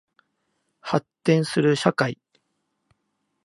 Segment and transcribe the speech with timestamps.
[0.79, 2.17] 発展する社会